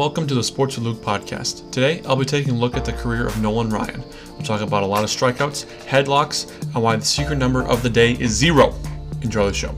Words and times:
Welcome 0.00 0.26
to 0.28 0.34
the 0.34 0.42
Sports 0.42 0.78
with 0.78 0.86
Luke 0.86 1.02
podcast. 1.02 1.70
Today, 1.70 2.00
I'll 2.06 2.16
be 2.16 2.24
taking 2.24 2.54
a 2.54 2.56
look 2.56 2.74
at 2.74 2.86
the 2.86 2.92
career 2.94 3.26
of 3.26 3.38
Nolan 3.42 3.68
Ryan. 3.68 4.02
We'll 4.30 4.40
talk 4.40 4.62
about 4.62 4.82
a 4.82 4.86
lot 4.86 5.04
of 5.04 5.10
strikeouts, 5.10 5.66
headlocks, 5.84 6.50
and 6.74 6.82
why 6.82 6.96
the 6.96 7.04
secret 7.04 7.36
number 7.36 7.64
of 7.64 7.82
the 7.82 7.90
day 7.90 8.12
is 8.12 8.30
zero. 8.30 8.74
Enjoy 9.20 9.44
the 9.44 9.52
show. 9.52 9.74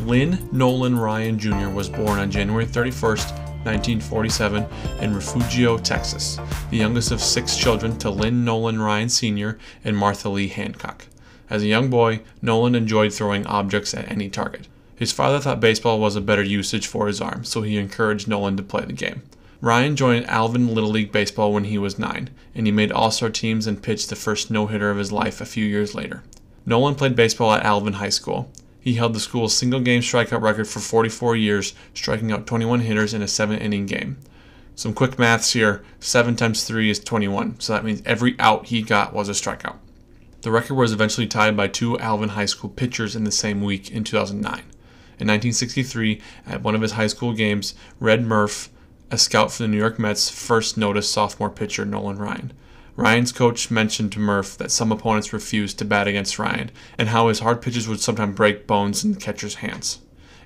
Lynn 0.00 0.48
Nolan 0.52 0.98
Ryan 0.98 1.38
Jr. 1.38 1.68
was 1.68 1.90
born 1.90 2.18
on 2.18 2.30
January 2.30 2.64
31st, 2.64 3.35
1947, 3.66 4.66
in 5.00 5.14
Refugio, 5.14 5.76
Texas, 5.76 6.38
the 6.70 6.78
youngest 6.78 7.10
of 7.10 7.20
six 7.20 7.56
children 7.56 7.98
to 7.98 8.08
Lynn 8.08 8.44
Nolan 8.44 8.80
Ryan 8.80 9.08
Sr. 9.08 9.58
and 9.84 9.96
Martha 9.96 10.28
Lee 10.28 10.48
Hancock. 10.48 11.06
As 11.50 11.62
a 11.62 11.66
young 11.66 11.90
boy, 11.90 12.20
Nolan 12.40 12.74
enjoyed 12.74 13.12
throwing 13.12 13.46
objects 13.46 13.92
at 13.92 14.10
any 14.10 14.28
target. 14.28 14.68
His 14.96 15.12
father 15.12 15.38
thought 15.38 15.60
baseball 15.60 16.00
was 16.00 16.16
a 16.16 16.20
better 16.20 16.42
usage 16.42 16.86
for 16.86 17.06
his 17.06 17.20
arm, 17.20 17.44
so 17.44 17.62
he 17.62 17.76
encouraged 17.76 18.28
Nolan 18.28 18.56
to 18.56 18.62
play 18.62 18.84
the 18.84 18.92
game. 18.92 19.22
Ryan 19.60 19.96
joined 19.96 20.26
Alvin 20.26 20.74
Little 20.74 20.90
League 20.90 21.12
Baseball 21.12 21.52
when 21.52 21.64
he 21.64 21.78
was 21.78 21.98
nine, 21.98 22.30
and 22.54 22.66
he 22.66 22.72
made 22.72 22.92
all 22.92 23.10
star 23.10 23.30
teams 23.30 23.66
and 23.66 23.82
pitched 23.82 24.10
the 24.10 24.16
first 24.16 24.50
no 24.50 24.66
hitter 24.66 24.90
of 24.90 24.98
his 24.98 25.12
life 25.12 25.40
a 25.40 25.46
few 25.46 25.64
years 25.64 25.94
later. 25.94 26.22
Nolan 26.64 26.94
played 26.94 27.16
baseball 27.16 27.52
at 27.52 27.64
Alvin 27.64 27.94
High 27.94 28.10
School. 28.10 28.50
He 28.86 28.94
held 28.94 29.14
the 29.14 29.18
school's 29.20 29.52
single 29.52 29.80
game 29.80 30.00
strikeout 30.00 30.42
record 30.42 30.68
for 30.68 30.78
44 30.78 31.34
years, 31.34 31.74
striking 31.92 32.30
out 32.30 32.46
21 32.46 32.82
hitters 32.82 33.12
in 33.12 33.20
a 33.20 33.26
7 33.26 33.58
inning 33.58 33.84
game. 33.84 34.16
Some 34.76 34.94
quick 34.94 35.18
maths 35.18 35.54
here 35.54 35.84
7 35.98 36.36
times 36.36 36.62
3 36.62 36.88
is 36.88 37.00
21, 37.00 37.58
so 37.58 37.72
that 37.72 37.84
means 37.84 38.00
every 38.06 38.38
out 38.38 38.66
he 38.66 38.82
got 38.82 39.12
was 39.12 39.28
a 39.28 39.32
strikeout. 39.32 39.78
The 40.42 40.52
record 40.52 40.76
was 40.76 40.92
eventually 40.92 41.26
tied 41.26 41.56
by 41.56 41.66
two 41.66 41.98
Alvin 41.98 42.28
High 42.28 42.46
School 42.46 42.70
pitchers 42.70 43.16
in 43.16 43.24
the 43.24 43.32
same 43.32 43.60
week 43.60 43.90
in 43.90 44.04
2009. 44.04 44.52
In 44.52 45.26
1963, 45.26 46.22
at 46.46 46.62
one 46.62 46.76
of 46.76 46.82
his 46.82 46.92
high 46.92 47.08
school 47.08 47.32
games, 47.32 47.74
Red 47.98 48.24
Murff, 48.24 48.68
a 49.10 49.18
scout 49.18 49.50
for 49.50 49.64
the 49.64 49.68
New 49.68 49.78
York 49.78 49.98
Mets, 49.98 50.30
first 50.30 50.76
noticed 50.76 51.10
sophomore 51.10 51.50
pitcher 51.50 51.84
Nolan 51.84 52.18
Ryan. 52.18 52.52
Ryan's 52.96 53.30
coach 53.30 53.70
mentioned 53.70 54.12
to 54.12 54.18
Murff 54.18 54.56
that 54.56 54.70
some 54.70 54.90
opponents 54.90 55.32
refused 55.32 55.78
to 55.78 55.84
bat 55.84 56.08
against 56.08 56.38
Ryan 56.38 56.70
and 56.96 57.10
how 57.10 57.28
his 57.28 57.40
hard 57.40 57.60
pitches 57.60 57.86
would 57.86 58.00
sometimes 58.00 58.34
break 58.34 58.66
bones 58.66 59.04
in 59.04 59.12
the 59.12 59.20
catcher's 59.20 59.56
hands. 59.56 60.00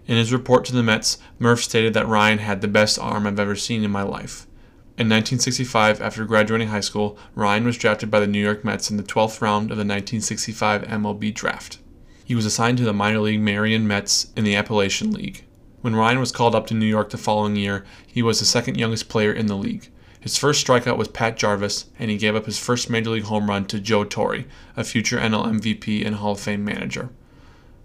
In 0.08 0.16
his 0.16 0.32
report 0.32 0.64
to 0.64 0.72
the 0.72 0.82
Mets, 0.82 1.18
Murff 1.38 1.62
stated 1.62 1.94
that 1.94 2.08
Ryan 2.08 2.38
had 2.38 2.60
the 2.60 2.68
best 2.68 2.98
arm 2.98 3.24
I've 3.24 3.38
ever 3.38 3.54
seen 3.54 3.84
in 3.84 3.92
my 3.92 4.02
life. 4.02 4.48
In 4.98 5.08
1965, 5.08 6.00
after 6.02 6.24
graduating 6.24 6.68
high 6.68 6.80
school, 6.80 7.16
Ryan 7.36 7.64
was 7.64 7.78
drafted 7.78 8.10
by 8.10 8.18
the 8.18 8.26
New 8.26 8.42
York 8.42 8.64
Mets 8.64 8.90
in 8.90 8.96
the 8.96 9.04
12th 9.04 9.40
round 9.40 9.70
of 9.70 9.76
the 9.76 9.84
1965 9.84 10.82
MLB 10.82 11.32
draft. 11.32 11.78
He 12.24 12.34
was 12.34 12.44
assigned 12.44 12.78
to 12.78 12.84
the 12.84 12.92
minor 12.92 13.20
league 13.20 13.40
Marion 13.40 13.86
Mets 13.86 14.32
in 14.36 14.42
the 14.42 14.56
Appalachian 14.56 15.12
League. 15.12 15.44
When 15.82 15.96
Ryan 15.96 16.18
was 16.18 16.32
called 16.32 16.56
up 16.56 16.66
to 16.66 16.74
New 16.74 16.86
York 16.86 17.10
the 17.10 17.16
following 17.16 17.54
year, 17.54 17.84
he 18.06 18.22
was 18.22 18.40
the 18.40 18.44
second 18.44 18.76
youngest 18.76 19.08
player 19.08 19.32
in 19.32 19.46
the 19.46 19.56
league. 19.56 19.88
His 20.20 20.36
first 20.36 20.66
strikeout 20.66 20.98
was 20.98 21.08
Pat 21.08 21.38
Jarvis, 21.38 21.86
and 21.98 22.10
he 22.10 22.18
gave 22.18 22.36
up 22.36 22.44
his 22.44 22.58
first 22.58 22.90
major 22.90 23.10
league 23.10 23.24
home 23.24 23.48
run 23.48 23.64
to 23.66 23.80
Joe 23.80 24.04
Torre, 24.04 24.44
a 24.76 24.84
future 24.84 25.18
NL 25.18 25.46
MVP 25.46 26.06
and 26.06 26.16
Hall 26.16 26.32
of 26.32 26.40
Fame 26.40 26.62
manager. 26.62 27.08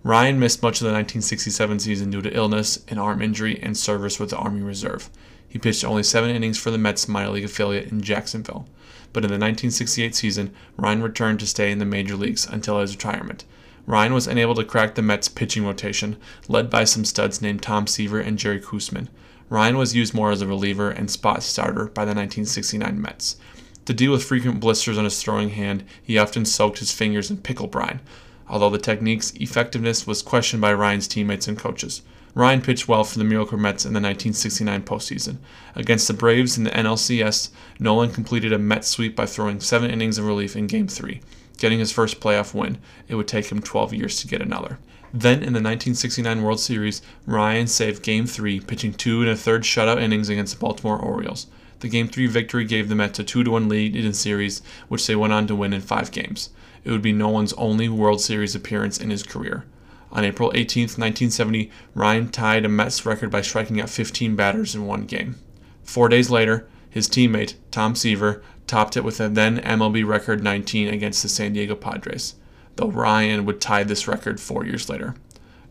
Ryan 0.03 0.37
missed 0.37 0.61
much 0.61 0.81
of 0.81 0.85
the 0.85 0.93
1967 0.93 1.79
season 1.79 2.11
due 2.11 2.21
to 2.21 2.35
illness, 2.35 2.83
an 2.89 2.99
arm 2.99 3.21
injury, 3.21 3.59
and 3.63 3.77
service 3.77 4.19
with 4.19 4.31
the 4.31 4.37
Army 4.37 4.61
Reserve. 4.61 5.09
He 5.47 5.57
pitched 5.57 5.85
only 5.85 6.03
seven 6.03 6.29
innings 6.29 6.57
for 6.57 6.69
the 6.69 6.77
Mets 6.77 7.07
minor 7.07 7.29
league 7.29 7.45
affiliate 7.45 7.89
in 7.89 8.01
Jacksonville. 8.01 8.67
But 9.13 9.23
in 9.23 9.29
the 9.29 9.35
1968 9.35 10.13
season, 10.13 10.53
Ryan 10.75 11.01
returned 11.01 11.39
to 11.39 11.47
stay 11.47 11.71
in 11.71 11.79
the 11.79 11.85
major 11.85 12.17
leagues 12.17 12.45
until 12.45 12.81
his 12.81 12.93
retirement. 12.93 13.45
Ryan 13.87 14.13
was 14.13 14.27
unable 14.27 14.55
to 14.55 14.65
crack 14.65 14.95
the 14.95 15.01
Mets' 15.01 15.29
pitching 15.29 15.65
rotation, 15.65 16.17
led 16.49 16.69
by 16.69 16.83
some 16.83 17.05
studs 17.05 17.41
named 17.41 17.61
Tom 17.61 17.87
Seaver 17.87 18.19
and 18.19 18.37
Jerry 18.37 18.59
Koosman. 18.59 19.07
Ryan 19.49 19.77
was 19.77 19.95
used 19.95 20.13
more 20.13 20.31
as 20.31 20.41
a 20.41 20.47
reliever 20.47 20.89
and 20.89 21.09
spot 21.09 21.43
starter 21.43 21.85
by 21.85 22.03
the 22.03 22.15
1969 22.15 22.99
Mets. 22.99 23.37
To 23.85 23.93
deal 23.93 24.11
with 24.11 24.23
frequent 24.23 24.59
blisters 24.59 24.97
on 24.97 25.03
his 25.03 25.21
throwing 25.21 25.49
hand, 25.49 25.83
he 26.01 26.17
often 26.17 26.45
soaked 26.45 26.79
his 26.79 26.91
fingers 26.91 27.29
in 27.29 27.37
pickle 27.37 27.67
brine, 27.67 28.01
although 28.49 28.71
the 28.71 28.79
technique's 28.79 29.31
effectiveness 29.35 30.07
was 30.07 30.23
questioned 30.23 30.61
by 30.61 30.73
Ryan's 30.73 31.07
teammates 31.07 31.47
and 31.47 31.57
coaches. 31.57 32.01
Ryan 32.33 32.61
pitched 32.61 32.87
well 32.87 33.03
for 33.03 33.19
the 33.19 33.23
Miracle 33.23 33.57
Mets 33.57 33.85
in 33.85 33.93
the 33.93 34.01
1969 34.01 34.81
postseason. 34.81 35.37
Against 35.75 36.07
the 36.07 36.13
Braves 36.13 36.57
in 36.57 36.65
the 36.65 36.71
NLCS, 36.71 37.49
Nolan 37.79 38.11
completed 38.11 38.51
a 38.51 38.57
Met 38.57 38.83
sweep 38.83 39.15
by 39.15 39.25
throwing 39.25 39.61
seven 39.61 39.91
innings 39.91 40.17
of 40.17 40.25
relief 40.25 40.55
in 40.55 40.67
Game 40.67 40.87
3, 40.87 41.21
getting 41.59 41.79
his 41.79 41.93
first 41.93 42.19
playoff 42.19 42.53
win. 42.53 42.79
It 43.07 43.15
would 43.15 43.27
take 43.27 43.51
him 43.51 43.61
12 43.61 43.93
years 43.93 44.19
to 44.19 44.27
get 44.27 44.41
another. 44.41 44.79
Then 45.17 45.35
in 45.35 45.53
the 45.53 45.61
1969 45.61 46.43
World 46.43 46.59
Series, 46.59 47.01
Ryan 47.25 47.67
saved 47.67 48.03
Game 48.03 48.25
3, 48.25 48.59
pitching 48.59 48.93
two 48.93 49.21
and 49.21 49.29
a 49.29 49.35
third 49.37 49.63
shutout 49.63 50.01
innings 50.01 50.27
against 50.27 50.55
the 50.55 50.59
Baltimore 50.59 50.99
Orioles. 50.99 51.47
The 51.79 51.87
Game 51.87 52.09
3 52.09 52.27
victory 52.27 52.65
gave 52.65 52.89
the 52.89 52.95
Mets 52.95 53.19
a 53.19 53.23
2 53.23 53.49
1 53.49 53.69
lead 53.69 53.95
in 53.95 54.05
the 54.05 54.13
series, 54.13 54.61
which 54.89 55.07
they 55.07 55.15
went 55.15 55.31
on 55.31 55.47
to 55.47 55.55
win 55.55 55.71
in 55.71 55.79
five 55.79 56.11
games. 56.11 56.49
It 56.83 56.91
would 56.91 57.01
be 57.01 57.13
Nolan's 57.13 57.53
only 57.53 57.87
World 57.87 58.19
Series 58.19 58.55
appearance 58.55 58.99
in 58.99 59.09
his 59.09 59.23
career. 59.23 59.63
On 60.11 60.25
April 60.25 60.51
18, 60.53 60.81
1970, 60.81 61.71
Ryan 61.93 62.27
tied 62.27 62.65
a 62.65 62.69
Mets 62.69 63.05
record 63.05 63.31
by 63.31 63.39
striking 63.39 63.79
out 63.79 63.89
15 63.89 64.35
batters 64.35 64.75
in 64.75 64.85
one 64.85 65.05
game. 65.05 65.35
Four 65.81 66.09
days 66.09 66.29
later, 66.29 66.67
his 66.89 67.07
teammate, 67.07 67.53
Tom 67.71 67.95
Seaver, 67.95 68.43
topped 68.67 68.97
it 68.97 69.05
with 69.05 69.21
a 69.21 69.29
then 69.29 69.59
MLB 69.61 70.05
record 70.05 70.43
19 70.43 70.89
against 70.89 71.23
the 71.23 71.29
San 71.29 71.53
Diego 71.53 71.73
Padres 71.73 72.35
though 72.75 72.89
Ryan 72.89 73.45
would 73.45 73.61
tie 73.61 73.83
this 73.83 74.07
record 74.07 74.39
four 74.39 74.65
years 74.65 74.89
later. 74.89 75.15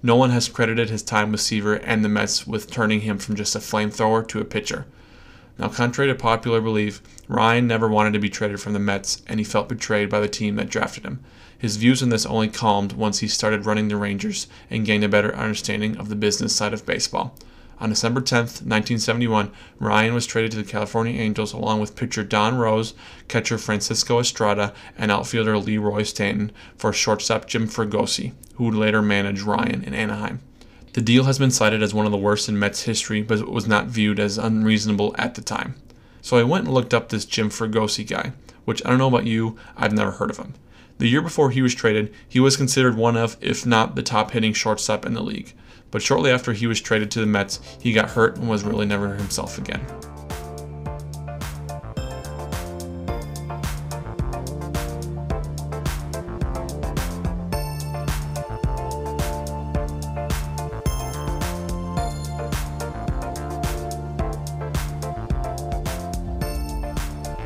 Nolan 0.03 0.31
has 0.33 0.49
credited 0.49 0.91
his 0.91 1.03
time 1.03 1.33
with 1.33 1.41
Seaver 1.41 1.75
and 1.77 2.05
the 2.05 2.09
Mets 2.09 2.47
with 2.47 2.71
turning 2.71 3.01
him 3.01 3.19
from 3.19 3.37
just 3.37 3.57
a 3.57 3.59
flamethrower 3.59 4.27
to 4.29 4.41
a 4.41 4.45
pitcher. 4.45 4.87
Now, 5.59 5.69
contrary 5.69 6.11
to 6.11 6.15
popular 6.15 6.61
belief, 6.61 7.01
Ryan 7.29 7.67
never 7.67 7.89
wanted 7.89 8.13
to 8.13 8.19
be 8.19 8.29
traded 8.29 8.61
from 8.61 8.73
the 8.73 8.79
Mets, 8.79 9.23
and 9.27 9.39
he 9.41 9.45
felt 9.45 9.69
betrayed 9.69 10.11
by 10.11 10.21
the 10.21 10.29
team 10.29 10.57
that 10.57 10.69
drafted 10.69 11.05
him. 11.05 11.21
His 11.57 11.77
views 11.77 12.03
on 12.03 12.09
this 12.09 12.27
only 12.27 12.49
calmed 12.49 12.93
once 12.93 13.21
he 13.21 13.29
started 13.29 13.65
running 13.65 13.89
the 13.89 13.97
Rangers 13.97 14.47
and 14.69 14.85
gained 14.85 15.05
a 15.05 15.09
better 15.09 15.35
understanding 15.35 15.97
of 15.97 16.09
the 16.09 16.17
business 16.17 16.55
side 16.55 16.75
of 16.75 16.85
baseball. 16.85 17.35
On 17.81 17.89
December 17.89 18.21
10, 18.21 18.39
1971, 18.39 19.51
Ryan 19.81 20.15
was 20.15 20.27
traded 20.27 20.53
to 20.53 20.57
the 20.59 20.65
California 20.65 21.21
Angels 21.21 21.53
along 21.53 21.81
with 21.81 21.97
pitcher 21.97 22.23
Don 22.23 22.57
Rose, 22.57 22.95
catcher 23.27 23.59
Francisco 23.59 24.21
Estrada, 24.21 24.73
and 24.97 25.11
outfielder 25.11 25.59
Leroy 25.59 26.05
Stanton 26.05 26.53
for 26.77 26.93
shortstop 26.93 27.47
Jim 27.47 27.67
Fregosi, 27.67 28.33
who 28.55 28.65
would 28.65 28.75
later 28.75 29.03
manage 29.03 29.43
Ryan 29.43 29.83
in 29.83 29.93
Anaheim. 29.93 30.41
The 30.93 31.01
deal 31.01 31.25
has 31.25 31.41
been 31.41 31.51
cited 31.51 31.83
as 31.83 31.93
one 31.93 32.07
of 32.07 32.13
the 32.13 32.19
worst 32.19 32.49
in 32.49 32.59
Mets 32.59 32.83
history, 32.83 33.23
but 33.23 33.49
was 33.49 33.67
not 33.67 33.87
viewed 33.87 34.21
as 34.21 34.39
unreasonable 34.39 35.13
at 35.19 35.35
the 35.35 35.43
time. 35.43 35.75
So 36.23 36.37
I 36.37 36.45
went 36.45 36.67
and 36.67 36.75
looked 36.75 36.95
up 36.95 37.09
this 37.09 37.25
Jim 37.25 37.51
Fregosi 37.51 38.07
guy, 38.07 38.33
which 38.65 38.85
I 38.85 38.91
don't 38.91 38.99
know 38.99 39.09
about 39.09 39.27
you, 39.27 39.59
I've 39.77 39.93
never 39.93 40.13
heard 40.13 40.31
of 40.31 40.39
him. 40.39 40.55
The 40.99 41.09
year 41.09 41.21
before 41.21 41.51
he 41.51 41.61
was 41.61 41.75
traded, 41.75 42.15
he 42.29 42.39
was 42.39 42.57
considered 42.57 42.97
one 42.97 43.17
of, 43.17 43.37
if 43.41 43.67
not 43.67 43.97
the 43.97 44.03
top 44.03 44.31
hitting 44.31 44.53
shortstop 44.53 45.05
in 45.05 45.15
the 45.15 45.23
league 45.23 45.55
but 45.95 46.03
shortly 46.03 46.29
after 46.29 46.53
he 46.53 46.67
was 46.67 46.81
traded 46.81 47.09
to 47.09 47.21
the 47.21 47.27
Mets, 47.27 47.61
he 47.81 47.93
got 47.93 48.11
hurt 48.11 48.37
and 48.37 48.49
was 48.49 48.65
really 48.65 48.85
never 48.85 49.15
himself 49.15 49.59
again. 49.59 49.81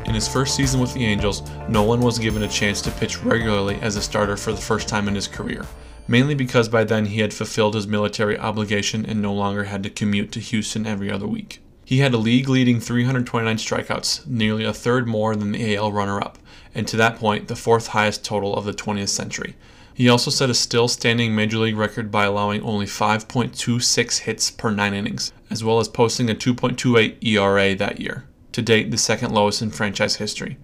In 0.07 0.15
his 0.15 0.27
first 0.27 0.55
season 0.55 0.79
with 0.79 0.95
the 0.95 1.05
Angels, 1.05 1.43
Nolan 1.69 1.99
was 1.99 2.17
given 2.17 2.41
a 2.41 2.47
chance 2.47 2.81
to 2.81 2.89
pitch 2.89 3.21
regularly 3.21 3.75
as 3.83 3.95
a 3.95 4.01
starter 4.01 4.35
for 4.35 4.51
the 4.51 4.59
first 4.59 4.87
time 4.87 5.07
in 5.07 5.13
his 5.13 5.27
career 5.27 5.67
mainly 6.09 6.33
because 6.33 6.67
by 6.67 6.83
then 6.83 7.05
he 7.05 7.19
had 7.19 7.33
fulfilled 7.33 7.75
his 7.75 7.87
military 7.87 8.37
obligation 8.37 9.05
and 9.05 9.21
no 9.21 9.31
longer 9.31 9.65
had 9.65 9.83
to 9.83 9.89
commute 9.91 10.31
to 10.31 10.39
Houston 10.39 10.87
every 10.87 11.11
other 11.11 11.27
week. 11.27 11.61
He 11.85 11.99
had 11.99 12.13
a 12.13 12.17
league 12.17 12.49
leading 12.49 12.79
329 12.79 13.57
strikeouts, 13.57 14.25
nearly 14.27 14.63
a 14.63 14.73
third 14.73 15.07
more 15.07 15.35
than 15.35 15.51
the 15.51 15.75
AL 15.75 15.91
runner 15.91 16.19
up, 16.19 16.39
and 16.73 16.87
to 16.87 16.97
that 16.97 17.17
point, 17.17 17.47
the 17.47 17.55
fourth 17.55 17.87
highest 17.87 18.25
total 18.25 18.55
of 18.55 18.65
the 18.65 18.73
20th 18.73 19.09
century. 19.09 19.55
He 19.93 20.09
also 20.09 20.31
set 20.31 20.49
a 20.49 20.55
still 20.55 20.87
standing 20.87 21.35
major 21.35 21.57
league 21.57 21.77
record 21.77 22.09
by 22.09 22.25
allowing 22.25 22.61
only 22.61 22.85
5.26 22.85 24.19
hits 24.19 24.49
per 24.49 24.71
nine 24.71 24.93
innings, 24.93 25.31
as 25.49 25.63
well 25.63 25.79
as 25.79 25.87
posting 25.87 26.29
a 26.29 26.35
2.28 26.35 27.23
ERA 27.23 27.75
that 27.75 27.99
year, 27.99 28.25
to 28.51 28.61
date 28.61 28.89
the 28.89 28.97
second 28.97 29.31
lowest 29.31 29.61
in 29.61 29.69
franchise 29.69 30.15
history. 30.15 30.57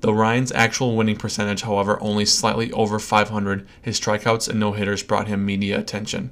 Though 0.00 0.12
Ryan's 0.12 0.52
actual 0.52 0.96
winning 0.96 1.16
percentage, 1.16 1.62
however, 1.62 1.98
only 2.00 2.24
slightly 2.24 2.72
over 2.72 2.98
500, 2.98 3.66
his 3.82 4.00
strikeouts 4.00 4.48
and 4.48 4.58
no 4.58 4.72
hitters 4.72 5.02
brought 5.02 5.28
him 5.28 5.44
media 5.44 5.78
attention. 5.78 6.30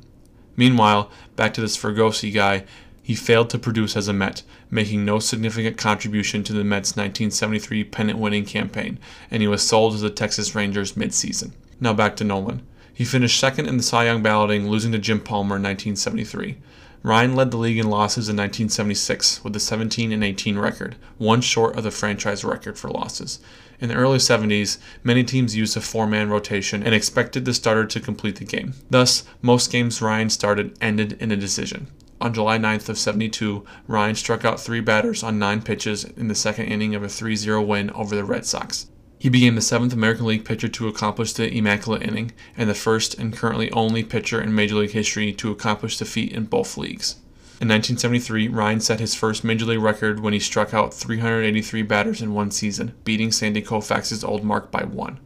Meanwhile, 0.57 1.11
back 1.37 1.53
to 1.55 1.61
this 1.61 1.77
Fregosi 1.77 2.33
guy, 2.33 2.65
He 3.09 3.15
failed 3.15 3.49
to 3.49 3.59
produce 3.59 3.97
as 3.97 4.07
a 4.07 4.13
Met, 4.13 4.43
making 4.71 5.03
no 5.03 5.19
significant 5.19 5.79
contribution 5.79 6.45
to 6.45 6.53
the 6.53 6.63
Mets' 6.63 6.91
1973 6.91 7.85
pennant 7.85 8.19
winning 8.19 8.45
campaign, 8.45 8.99
and 9.31 9.41
he 9.41 9.49
was 9.49 9.63
sold 9.63 9.95
to 9.95 9.99
the 9.99 10.11
Texas 10.11 10.55
Rangers 10.55 10.93
midseason. 10.93 11.53
Now 11.81 11.95
back 11.95 12.17
to 12.17 12.25
Nolan. 12.25 12.61
He 12.93 13.07
finished 13.07 13.41
second 13.41 13.67
in 13.67 13.79
the 13.79 13.83
Cy 13.83 14.05
Young 14.05 14.23
balloting, 14.23 14.69
losing 14.69 14.93
to 14.93 14.99
Jim 14.99 15.21
Palmer 15.21 15.57
in 15.57 15.63
1973. 15.63 16.59
Ryan 17.03 17.37
led 17.37 17.51
the 17.51 17.57
league 17.57 17.79
in 17.79 17.89
losses 17.89 18.29
in 18.29 18.37
1976 18.37 19.45
with 19.45 19.55
a 19.55 19.61
17 19.61 20.11
and 20.11 20.25
18 20.25 20.59
record, 20.59 20.97
one 21.17 21.41
short 21.41 21.77
of 21.77 21.85
the 21.85 21.91
franchise 21.91 22.45
record 22.45 22.77
for 22.77 22.91
losses. 22.91 23.39
In 23.81 23.89
the 23.89 23.95
early 23.95 24.19
70s, 24.19 24.79
many 25.05 25.23
teams 25.23 25.55
used 25.55 25.77
a 25.77 25.81
four-man 25.81 26.29
rotation 26.29 26.83
and 26.83 26.95
expected 26.95 27.45
the 27.45 27.55
starter 27.55 27.87
to 27.87 28.01
complete 28.01 28.37
the 28.37 28.45
game. 28.45 28.75
Thus, 28.91 29.23
most 29.41 29.71
games 29.71 30.03
Ryan 30.03 30.31
started 30.31 30.77
ended 30.81 31.13
in 31.21 31.31
a 31.31 31.37
decision. 31.37 31.87
On 32.21 32.35
July 32.35 32.59
9th 32.59 32.89
of 32.89 32.99
72, 32.99 33.65
Ryan 33.87 34.17
struck 34.17 34.45
out 34.45 34.61
three 34.61 34.81
batters 34.81 35.23
on 35.23 35.39
nine 35.39 35.63
pitches 35.63 36.03
in 36.05 36.27
the 36.27 36.35
second 36.35 36.67
inning 36.67 36.97
of 36.97 37.05
a 37.05 37.07
3-0 37.07 37.65
win 37.65 37.91
over 37.91 38.17
the 38.17 38.25
Red 38.25 38.45
Sox. 38.45 38.89
He 39.19 39.29
became 39.29 39.57
the 39.57 39.61
seventh 39.61 39.93
American 39.93 40.27
League 40.27 40.45
pitcher 40.45 40.69
to 40.69 40.89
accomplish 40.89 41.33
the 41.33 41.53
immaculate 41.53 42.03
inning, 42.03 42.33
and 42.57 42.71
the 42.71 42.75
first 42.75 43.19
and 43.19 43.37
currently 43.37 43.71
only 43.73 44.05
pitcher 44.05 44.41
in 44.41 44.55
Major 44.55 44.77
League 44.77 44.93
history 44.93 45.33
to 45.33 45.51
accomplish 45.51 45.99
the 45.99 46.05
feat 46.05 46.33
in 46.33 46.45
both 46.45 46.77
leagues. 46.77 47.17
In 47.61 47.67
1973, 47.67 48.47
Ryan 48.47 48.79
set 48.79 49.01
his 49.01 49.17
first 49.17 49.43
Major 49.43 49.65
League 49.65 49.81
record 49.81 50.21
when 50.21 50.33
he 50.33 50.39
struck 50.39 50.73
out 50.73 50.95
383 50.95 51.83
batters 51.83 52.23
in 52.23 52.33
one 52.33 52.53
season, 52.53 52.95
beating 53.03 53.33
Sandy 53.33 53.61
Koufax's 53.61 54.23
old 54.23 54.45
mark 54.45 54.71
by 54.71 54.85
one. 54.85 55.19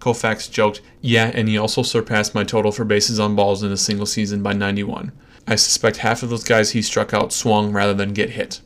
Koufax 0.00 0.50
joked, 0.50 0.80
Yeah, 1.02 1.30
and 1.34 1.46
he 1.46 1.58
also 1.58 1.82
surpassed 1.82 2.34
my 2.34 2.44
total 2.44 2.72
for 2.72 2.84
bases 2.84 3.20
on 3.20 3.36
balls 3.36 3.62
in 3.62 3.70
a 3.70 3.76
single 3.76 4.06
season 4.06 4.42
by 4.42 4.54
91. 4.54 5.12
I 5.46 5.56
suspect 5.56 5.98
half 5.98 6.22
of 6.22 6.30
those 6.30 6.44
guys 6.44 6.70
he 6.70 6.80
struck 6.80 7.12
out 7.12 7.34
swung 7.34 7.72
rather 7.72 7.92
than 7.92 8.14
get 8.14 8.30
hit. 8.30 8.62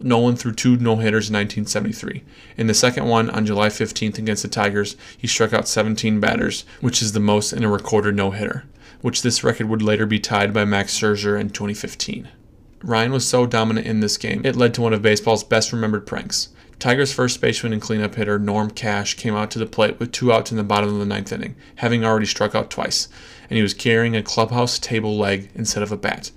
Nolan 0.00 0.36
threw 0.36 0.52
two 0.52 0.76
no 0.76 0.96
hitters 0.96 1.28
in 1.28 1.34
1973. 1.34 2.22
In 2.56 2.66
the 2.66 2.74
second 2.74 3.06
one, 3.06 3.30
on 3.30 3.46
July 3.46 3.68
15th 3.68 4.18
against 4.18 4.42
the 4.42 4.48
Tigers, 4.48 4.96
he 5.16 5.26
struck 5.26 5.52
out 5.52 5.68
17 5.68 6.20
batters, 6.20 6.64
which 6.80 7.00
is 7.00 7.12
the 7.12 7.20
most 7.20 7.52
in 7.52 7.64
a 7.64 7.68
recorded 7.68 8.14
no 8.14 8.30
hitter, 8.30 8.64
which 9.00 9.22
this 9.22 9.42
record 9.42 9.68
would 9.68 9.82
later 9.82 10.06
be 10.06 10.18
tied 10.18 10.52
by 10.52 10.64
Max 10.64 10.98
Scherzer 10.98 11.40
in 11.40 11.50
2015. 11.50 12.28
Ryan 12.82 13.12
was 13.12 13.26
so 13.26 13.46
dominant 13.46 13.86
in 13.86 14.00
this 14.00 14.18
game, 14.18 14.42
it 14.44 14.56
led 14.56 14.74
to 14.74 14.82
one 14.82 14.92
of 14.92 15.02
baseball's 15.02 15.44
best 15.44 15.72
remembered 15.72 16.06
pranks. 16.06 16.50
Tigers 16.78 17.12
first 17.12 17.40
baseman 17.40 17.72
and 17.72 17.80
cleanup 17.80 18.16
hitter 18.16 18.38
Norm 18.38 18.70
Cash 18.70 19.14
came 19.14 19.34
out 19.34 19.50
to 19.52 19.58
the 19.58 19.64
plate 19.64 19.98
with 19.98 20.12
two 20.12 20.30
outs 20.30 20.50
in 20.50 20.58
the 20.58 20.62
bottom 20.62 20.90
of 20.90 20.98
the 20.98 21.06
ninth 21.06 21.32
inning, 21.32 21.56
having 21.76 22.04
already 22.04 22.26
struck 22.26 22.54
out 22.54 22.70
twice, 22.70 23.08
and 23.48 23.56
he 23.56 23.62
was 23.62 23.72
carrying 23.72 24.14
a 24.14 24.22
clubhouse 24.22 24.78
table 24.78 25.16
leg 25.16 25.50
instead 25.54 25.82
of 25.82 25.90
a 25.90 25.96
bat. 25.96 26.30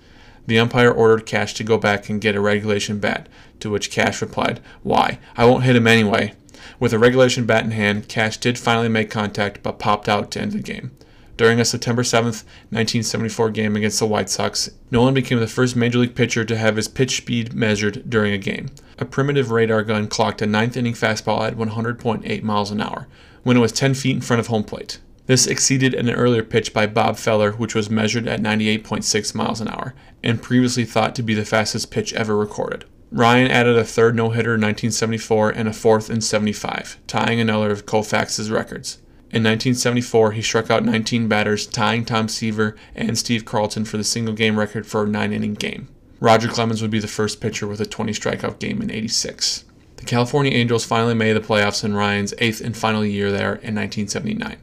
The 0.49 0.57
umpire 0.57 0.89
ordered 0.89 1.27
Cash 1.27 1.53
to 1.53 1.63
go 1.63 1.77
back 1.77 2.09
and 2.09 2.19
get 2.19 2.35
a 2.35 2.41
regulation 2.41 2.97
bat, 2.97 3.29
to 3.59 3.69
which 3.69 3.91
Cash 3.91 4.19
replied, 4.19 4.59
Why? 4.81 5.19
I 5.37 5.45
won't 5.45 5.63
hit 5.63 5.75
him 5.75 5.85
anyway. 5.85 6.33
With 6.79 6.91
a 6.91 6.97
regulation 6.97 7.45
bat 7.45 7.65
in 7.65 7.69
hand, 7.69 8.07
Cash 8.07 8.37
did 8.37 8.57
finally 8.57 8.89
make 8.89 9.11
contact 9.11 9.61
but 9.61 9.77
popped 9.77 10.09
out 10.09 10.31
to 10.31 10.41
end 10.41 10.53
the 10.53 10.59
game. 10.59 10.89
During 11.37 11.59
a 11.59 11.65
September 11.65 12.03
7, 12.03 12.25
1974 12.29 13.51
game 13.51 13.75
against 13.75 13.99
the 13.99 14.07
White 14.07 14.27
Sox, 14.27 14.71
Nolan 14.89 15.13
became 15.13 15.39
the 15.39 15.45
first 15.45 15.75
major 15.75 15.99
league 15.99 16.15
pitcher 16.15 16.43
to 16.43 16.57
have 16.57 16.77
his 16.77 16.87
pitch 16.87 17.17
speed 17.17 17.53
measured 17.53 18.09
during 18.09 18.33
a 18.33 18.39
game. 18.39 18.71
A 18.97 19.05
primitive 19.05 19.51
radar 19.51 19.83
gun 19.83 20.07
clocked 20.07 20.41
a 20.41 20.47
ninth 20.47 20.75
inning 20.75 20.93
fastball 20.93 21.45
at 21.45 21.57
100.8 21.57 22.41
miles 22.41 22.71
an 22.71 22.81
hour, 22.81 23.07
when 23.43 23.55
it 23.55 23.59
was 23.59 23.71
10 23.71 23.93
feet 23.93 24.15
in 24.15 24.21
front 24.21 24.39
of 24.39 24.47
home 24.47 24.63
plate. 24.63 24.97
This 25.29 25.45
exceeded 25.45 25.93
an 25.93 26.09
earlier 26.09 26.43
pitch 26.43 26.73
by 26.73 26.87
Bob 26.87 27.15
Feller, 27.15 27.51
which 27.51 27.75
was 27.75 27.87
measured 27.87 28.27
at 28.27 28.41
98.6 28.41 29.35
miles 29.35 29.61
an 29.61 29.67
hour, 29.67 29.93
and 30.23 30.41
previously 30.41 30.85
thought 30.85 31.13
to 31.13 31.21
be 31.21 31.35
the 31.35 31.45
fastest 31.45 31.91
pitch 31.91 32.13
ever 32.13 32.35
recorded. 32.35 32.85
Ryan 33.11 33.51
added 33.51 33.77
a 33.77 33.83
third 33.83 34.15
no 34.15 34.31
hitter 34.31 34.55
in 34.55 34.61
1974 34.61 35.51
and 35.51 35.69
a 35.69 35.71
fourth 35.71 36.09
in 36.09 36.21
75, 36.21 36.97
tying 37.05 37.39
another 37.39 37.69
of 37.69 37.85
Koufax's 37.85 38.49
records. 38.49 38.95
In 39.29 39.43
1974, 39.43 40.31
he 40.31 40.41
struck 40.41 40.71
out 40.71 40.83
19 40.83 41.27
batters, 41.27 41.67
tying 41.67 42.05
Tom 42.05 42.27
Seaver 42.27 42.75
and 42.95 43.15
Steve 43.15 43.45
Carlton 43.45 43.85
for 43.85 43.97
the 43.97 44.03
single 44.03 44.33
game 44.33 44.57
record 44.57 44.87
for 44.87 45.03
a 45.03 45.07
nine 45.07 45.31
inning 45.31 45.53
game. 45.53 45.89
Roger 46.19 46.47
Clemens 46.47 46.81
would 46.81 46.89
be 46.89 46.97
the 46.97 47.07
first 47.07 47.39
pitcher 47.39 47.67
with 47.67 47.79
a 47.79 47.85
20 47.85 48.13
strikeout 48.13 48.57
game 48.57 48.81
in 48.81 48.89
86. 48.89 49.65
The 49.97 50.05
California 50.05 50.53
Angels 50.53 50.85
finally 50.85 51.13
made 51.13 51.33
the 51.33 51.39
playoffs 51.39 51.83
in 51.83 51.93
Ryan's 51.93 52.33
eighth 52.39 52.61
and 52.61 52.75
final 52.75 53.05
year 53.05 53.31
there 53.31 53.53
in 53.61 53.75
1979. 53.75 54.57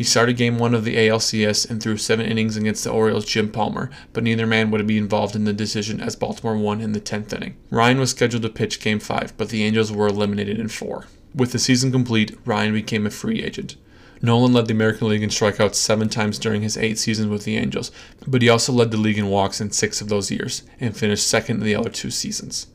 He 0.00 0.04
started 0.04 0.38
game 0.38 0.58
one 0.58 0.74
of 0.74 0.84
the 0.84 0.96
ALCS 0.96 1.68
and 1.68 1.78
threw 1.78 1.98
seven 1.98 2.24
innings 2.24 2.56
against 2.56 2.84
the 2.84 2.90
Orioles' 2.90 3.26
Jim 3.26 3.52
Palmer, 3.52 3.90
but 4.14 4.24
neither 4.24 4.46
man 4.46 4.70
would 4.70 4.86
be 4.86 4.96
involved 4.96 5.36
in 5.36 5.44
the 5.44 5.52
decision 5.52 6.00
as 6.00 6.16
Baltimore 6.16 6.56
won 6.56 6.80
in 6.80 6.92
the 6.92 7.02
10th 7.02 7.34
inning. 7.34 7.54
Ryan 7.68 8.00
was 8.00 8.08
scheduled 8.08 8.44
to 8.44 8.48
pitch 8.48 8.80
game 8.80 8.98
five, 8.98 9.36
but 9.36 9.50
the 9.50 9.62
Angels 9.62 9.92
were 9.92 10.06
eliminated 10.06 10.58
in 10.58 10.68
four. 10.68 11.04
With 11.34 11.52
the 11.52 11.58
season 11.58 11.92
complete, 11.92 12.34
Ryan 12.46 12.72
became 12.72 13.04
a 13.04 13.10
free 13.10 13.42
agent. 13.42 13.76
Nolan 14.22 14.54
led 14.54 14.68
the 14.68 14.72
American 14.72 15.06
League 15.06 15.22
in 15.22 15.28
strikeouts 15.28 15.74
seven 15.74 16.08
times 16.08 16.38
during 16.38 16.62
his 16.62 16.78
eight 16.78 16.98
seasons 16.98 17.28
with 17.28 17.44
the 17.44 17.58
Angels, 17.58 17.92
but 18.26 18.40
he 18.40 18.48
also 18.48 18.72
led 18.72 18.92
the 18.92 18.96
league 18.96 19.18
in 19.18 19.26
walks 19.26 19.60
in 19.60 19.70
six 19.70 20.00
of 20.00 20.08
those 20.08 20.30
years 20.30 20.62
and 20.80 20.96
finished 20.96 21.26
second 21.26 21.58
in 21.58 21.64
the 21.64 21.74
other 21.74 21.90
two 21.90 22.10
seasons. 22.10 22.68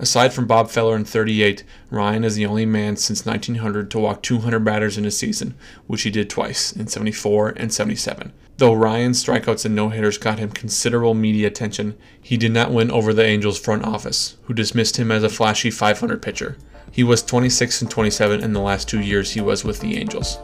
Aside 0.00 0.32
from 0.32 0.46
Bob 0.46 0.70
Feller 0.70 0.96
in 0.96 1.04
38, 1.04 1.62
Ryan 1.90 2.24
is 2.24 2.34
the 2.34 2.46
only 2.46 2.64
man 2.64 2.96
since 2.96 3.26
1900 3.26 3.90
to 3.90 3.98
walk 3.98 4.22
200 4.22 4.60
batters 4.60 4.96
in 4.96 5.04
a 5.04 5.10
season, 5.10 5.54
which 5.86 6.02
he 6.02 6.10
did 6.10 6.30
twice, 6.30 6.72
in 6.72 6.86
74 6.86 7.50
and 7.50 7.70
77. 7.70 8.32
Though 8.56 8.72
Ryan's 8.72 9.22
strikeouts 9.22 9.66
and 9.66 9.74
no 9.74 9.90
hitters 9.90 10.16
got 10.16 10.38
him 10.38 10.52
considerable 10.52 11.12
media 11.12 11.48
attention, 11.48 11.98
he 12.18 12.38
did 12.38 12.50
not 12.50 12.72
win 12.72 12.90
over 12.90 13.12
the 13.12 13.26
Angels 13.26 13.60
front 13.60 13.84
office, 13.84 14.38
who 14.44 14.54
dismissed 14.54 14.96
him 14.96 15.12
as 15.12 15.22
a 15.22 15.28
flashy 15.28 15.70
500 15.70 16.22
pitcher. 16.22 16.56
He 16.90 17.04
was 17.04 17.22
26 17.22 17.82
and 17.82 17.90
27 17.90 18.42
in 18.42 18.54
the 18.54 18.60
last 18.60 18.88
two 18.88 19.00
years 19.00 19.32
he 19.32 19.42
was 19.42 19.64
with 19.64 19.80
the 19.80 19.98
Angels. 19.98 20.38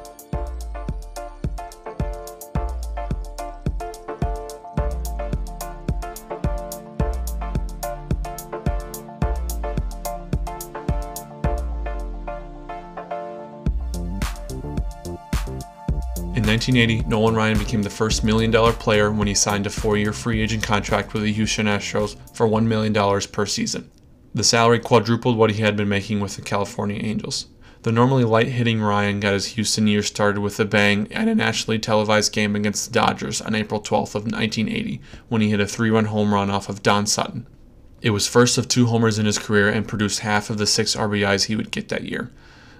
1980, 16.68 17.08
Nolan 17.08 17.36
Ryan 17.36 17.58
became 17.60 17.84
the 17.84 17.90
first 17.90 18.24
million 18.24 18.50
dollar 18.50 18.72
player 18.72 19.12
when 19.12 19.28
he 19.28 19.34
signed 19.34 19.68
a 19.68 19.70
four 19.70 19.96
year 19.96 20.12
free 20.12 20.42
agent 20.42 20.64
contract 20.64 21.14
with 21.14 21.22
the 21.22 21.32
Houston 21.32 21.66
Astros 21.66 22.16
for 22.34 22.48
$1 22.48 22.66
million 22.66 22.92
per 23.30 23.46
season. 23.46 23.88
The 24.34 24.42
salary 24.42 24.80
quadrupled 24.80 25.36
what 25.36 25.52
he 25.52 25.62
had 25.62 25.76
been 25.76 25.88
making 25.88 26.18
with 26.18 26.34
the 26.34 26.42
California 26.42 27.00
Angels. 27.00 27.46
The 27.82 27.92
normally 27.92 28.24
light 28.24 28.48
hitting 28.48 28.80
Ryan 28.80 29.20
got 29.20 29.34
his 29.34 29.54
Houston 29.54 29.86
year 29.86 30.02
started 30.02 30.40
with 30.40 30.58
a 30.58 30.64
bang 30.64 31.06
at 31.12 31.28
a 31.28 31.36
nationally 31.36 31.78
televised 31.78 32.32
game 32.32 32.56
against 32.56 32.86
the 32.86 32.98
Dodgers 32.98 33.40
on 33.40 33.54
April 33.54 33.80
12th 33.80 34.16
of 34.16 34.24
1980 34.24 35.00
when 35.28 35.42
he 35.42 35.50
hit 35.50 35.60
a 35.60 35.66
three 35.68 35.90
run 35.90 36.06
home 36.06 36.34
run 36.34 36.50
off 36.50 36.68
of 36.68 36.82
Don 36.82 37.06
Sutton. 37.06 37.46
It 38.02 38.10
was 38.10 38.26
first 38.26 38.58
of 38.58 38.66
two 38.66 38.86
homers 38.86 39.20
in 39.20 39.26
his 39.26 39.38
career 39.38 39.68
and 39.68 39.86
produced 39.86 40.18
half 40.18 40.50
of 40.50 40.58
the 40.58 40.66
six 40.66 40.96
RBIs 40.96 41.44
he 41.44 41.54
would 41.54 41.70
get 41.70 41.90
that 41.90 42.06
year. 42.06 42.32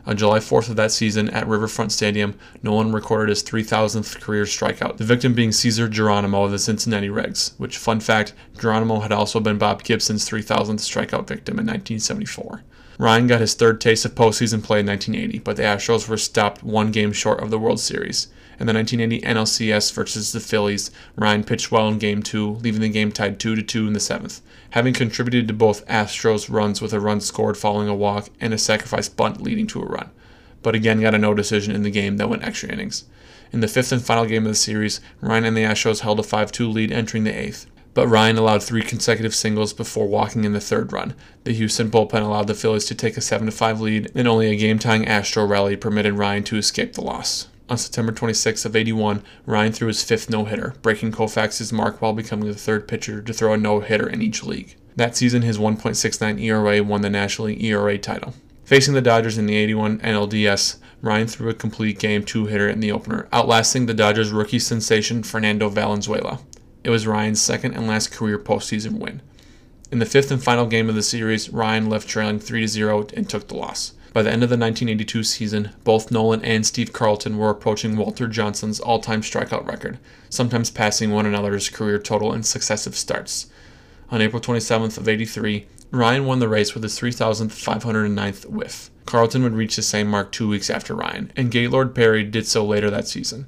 On 0.07 0.17
July 0.17 0.39
4th 0.39 0.69
of 0.69 0.77
that 0.77 0.93
season 0.93 1.29
at 1.31 1.49
Riverfront 1.49 1.91
Stadium, 1.91 2.39
Nolan 2.63 2.93
recorded 2.93 3.29
his 3.29 3.43
3,000th 3.43 4.21
career 4.21 4.45
strikeout, 4.45 4.99
the 4.99 5.05
victim 5.05 5.35
being 5.35 5.51
Cesar 5.51 5.89
Geronimo 5.89 6.45
of 6.45 6.53
the 6.53 6.61
Cincinnati 6.61 7.11
Reds, 7.11 7.55
which, 7.59 7.77
fun 7.77 7.99
fact, 7.99 8.33
Geronimo 8.57 9.01
had 9.01 9.11
also 9.11 9.41
been 9.41 9.59
Bob 9.59 9.83
Gibson's 9.83 10.29
3,000th 10.29 10.79
strikeout 10.79 11.27
victim 11.27 11.59
in 11.59 11.67
1974. 11.67 12.63
Ryan 12.99 13.27
got 13.27 13.41
his 13.41 13.55
third 13.55 13.81
taste 13.81 14.05
of 14.05 14.15
postseason 14.15 14.63
play 14.63 14.81
in 14.81 14.87
1980, 14.87 15.41
but 15.41 15.57
the 15.57 15.65
Astros 15.65 16.09
were 16.09 16.17
stopped 16.17 16.63
one 16.63 16.93
game 16.93 17.13
short 17.13 17.43
of 17.43 17.51
the 17.51 17.59
World 17.59 17.81
Series. 17.81 18.29
In 18.59 18.67
the 18.67 18.73
1980 18.73 19.21
NLCS 19.27 19.93
versus 19.93 20.33
the 20.33 20.41
Phillies, 20.41 20.91
Ryan 21.15 21.45
pitched 21.45 21.71
well 21.71 21.89
in 21.89 21.99
Game 21.99 22.23
2, 22.23 22.55
leaving 22.55 22.81
the 22.81 22.89
game 22.89 23.13
tied 23.13 23.39
2 23.39 23.61
2 23.61 23.87
in 23.87 23.93
the 23.93 24.01
seventh, 24.01 24.41
having 24.71 24.95
contributed 24.95 25.47
to 25.49 25.55
both 25.55 25.87
Astros 25.89 26.51
runs 26.51 26.81
with 26.81 26.95
a 26.95 27.01
run 27.01 27.21
scored 27.21 27.59
following 27.59 27.87
a 27.87 27.95
walk 27.95 28.31
and 28.41 28.55
a 28.55 28.59
sacrifice 28.59 29.11
bunt 29.11 29.43
leading 29.43 29.67
to 29.67 29.83
a 29.83 29.87
run, 29.87 30.11
but 30.63 30.75
again 30.75 31.03
got 31.03 31.15
a 31.15 31.19
no 31.19 31.35
decision 31.35 31.75
in 31.75 31.83
the 31.83 31.91
game 31.91 32.17
that 32.17 32.31
went 32.31 32.45
extra 32.45 32.71
innings. 32.71 33.05
In 33.53 33.61
the 33.61 33.69
fifth 33.69 33.93
and 33.93 34.03
final 34.03 34.25
game 34.25 34.47
of 34.47 34.53
the 34.53 34.55
series, 34.55 35.03
Ryan 35.21 35.45
and 35.45 35.57
the 35.57 35.65
Astros 35.65 36.01
held 36.01 36.19
a 36.19 36.23
5 36.23 36.51
2 36.51 36.71
lead 36.71 36.91
entering 36.91 37.25
the 37.25 37.39
eighth, 37.39 37.67
but 37.93 38.09
Ryan 38.09 38.39
allowed 38.39 38.63
three 38.63 38.83
consecutive 38.83 39.35
singles 39.35 39.75
before 39.75 40.09
walking 40.09 40.45
in 40.45 40.55
the 40.55 40.61
third 40.61 40.95
run. 40.95 41.15
The 41.45 41.53
Houston 41.53 41.91
bullpen 41.91 42.23
allowed 42.23 42.47
the 42.47 42.55
Phillies 42.55 42.87
to 42.87 42.95
take 42.95 43.19
a 43.19 43.21
7 43.21 43.51
5 43.51 43.81
lead, 43.83 44.11
and 44.15 44.27
only 44.27 44.51
a 44.51 44.57
game 44.57 44.79
tying 44.79 45.07
Astro 45.07 45.45
rally 45.47 45.77
permitted 45.77 46.15
Ryan 46.15 46.45
to 46.45 46.57
escape 46.57 46.95
the 46.95 47.05
loss. 47.05 47.49
On 47.69 47.77
September 47.77 48.13
26 48.13 48.65
of 48.65 48.77
81, 48.77 49.25
Ryan 49.45 49.73
threw 49.73 49.89
his 49.89 50.05
fifth 50.05 50.31
no-hitter, 50.31 50.75
breaking 50.83 51.11
Koufax's 51.11 51.73
mark 51.73 52.01
while 52.01 52.13
becoming 52.13 52.47
the 52.47 52.55
third 52.55 52.87
pitcher 52.87 53.21
to 53.21 53.33
throw 53.33 53.55
a 53.55 53.57
no-hitter 53.57 54.09
in 54.09 54.23
each 54.23 54.45
league. 54.45 54.77
That 54.95 55.17
season, 55.17 55.43
his 55.43 55.59
1.69 55.59 56.41
ERA 56.41 56.83
won 56.85 57.03
the 57.03 57.11
National 57.11 57.49
League 57.49 57.65
ERA 57.65 57.99
title. 57.99 58.35
Facing 58.65 58.95
the 58.95 59.01
Dodgers 59.01 59.37
in 59.37 59.47
the 59.47 59.57
81 59.57 59.99
NLDS, 59.99 60.77
Ryan 61.03 61.27
threw 61.27 61.51
a 61.51 61.55
complete 61.55 61.99
game 61.99 62.25
two-hitter 62.25 62.69
in 62.69 62.81
the 62.81 62.93
opener, 62.93 63.29
outlasting 63.33 63.87
the 63.87 63.95
Dodgers 63.95 64.31
rookie 64.31 64.61
sensation 64.61 65.25
Fernando 65.25 65.69
Valenzuela. 65.69 66.41
It 66.85 66.91
was 66.91 67.07
Ryan's 67.07 67.41
second 67.41 67.75
and 67.75 67.89
last 67.89 68.13
career 68.13 68.39
postseason 68.39 68.99
win. 68.99 69.23
In 69.91 69.99
the 69.99 70.07
fifth 70.07 70.31
and 70.31 70.43
final 70.43 70.67
game 70.67 70.89
of 70.89 70.95
the 70.95 71.03
series, 71.03 71.51
Ryan 71.51 71.89
left 71.89 72.09
trailing 72.09 72.39
3 72.39 72.67
0 72.67 73.09
and 73.15 73.29
took 73.29 73.49
the 73.49 73.57
loss. 73.57 73.93
By 74.17 74.23
the 74.23 74.33
end 74.33 74.43
of 74.43 74.49
the 74.49 74.57
1982 74.57 75.25
season, 75.25 75.73
both 75.85 76.11
Nolan 76.11 76.43
and 76.43 76.65
Steve 76.65 76.91
Carlton 76.91 77.37
were 77.37 77.51
approaching 77.51 77.99
Walter 77.99 78.27
Johnson's 78.27 78.81
all 78.81 78.99
time 78.99 79.21
strikeout 79.21 79.69
record, 79.69 79.99
sometimes 80.31 80.71
passing 80.71 81.11
one 81.11 81.27
another's 81.27 81.69
career 81.69 81.99
total 81.99 82.33
in 82.33 82.43
successive 82.43 82.97
starts. 82.97 83.49
On 84.11 84.23
April 84.23 84.41
27th 84.41 84.97
of 84.97 85.07
83, 85.07 85.67
Ryan 85.91 86.25
won 86.25 86.39
the 86.39 86.49
race 86.49 86.73
with 86.73 86.83
his 86.83 86.99
3,509th 86.99 88.47
whiff. 88.47 88.91
Carlton 89.05 89.43
would 89.43 89.53
reach 89.53 89.77
the 89.77 89.83
same 89.83 90.09
mark 90.09 90.33
two 90.33 90.49
weeks 90.49 90.71
after 90.71 90.95
Ryan, 90.95 91.31
and 91.37 91.51
Gaylord 91.51 91.95
Perry 91.95 92.25
did 92.25 92.47
so 92.47 92.65
later 92.65 92.89
that 92.89 93.07
season. 93.07 93.45